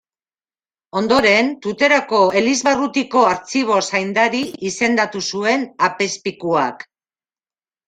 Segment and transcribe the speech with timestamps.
[1.01, 4.43] Ondoren Tuterako elizbarrutiko artxibo-zaindari
[4.73, 6.85] izendatu zuen apezpikuak.